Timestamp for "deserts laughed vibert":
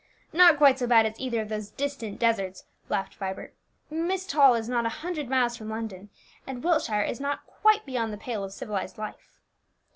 2.19-3.53